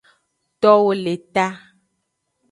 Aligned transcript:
Towo 0.61 0.91
le 1.03 1.13
ta. 1.33 1.45